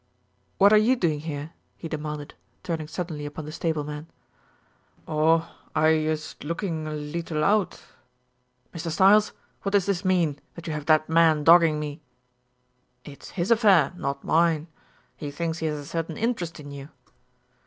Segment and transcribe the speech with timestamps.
[0.57, 4.07] "What are you doing here?" he demanded, turning suddenly upon the stable man.
[5.07, 7.83] "Oh, I yust lookin' a leetle out."
[8.73, 8.89] "Mr.
[8.89, 12.01] Stiles, what does this mean, that you have that man dogging me?"
[13.05, 14.69] "It's his affair, not mine.
[15.17, 16.89] He thinks he has a certain interest in you."